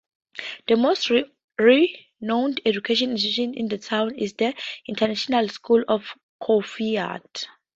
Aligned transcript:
The 0.67 0.77
most 0.77 1.11
renowned 1.59 2.61
education 2.65 3.11
institute 3.11 3.55
in 3.55 3.67
the 3.67 3.77
town 3.77 4.15
is 4.15 4.33
the 4.33 4.55
International 4.87 5.47
School 5.47 5.83
of 5.87 6.17
Choueifat. 6.41 7.45